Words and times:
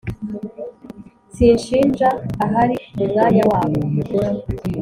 sinshinja. 1.35 2.09
ahari 2.43 2.75
mu 2.97 3.05
mwanya 3.11 3.43
wabo 3.51 3.77